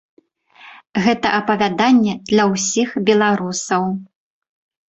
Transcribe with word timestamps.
Гэта 1.07 1.27
апавяданне 1.39 2.13
для 2.31 2.43
ўсіх 2.55 2.89
беларусаў. 3.11 3.83